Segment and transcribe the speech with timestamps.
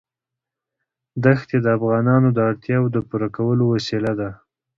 [1.23, 4.29] دښتې د افغانانو د اړتیاوو د پوره کولو وسیله ده.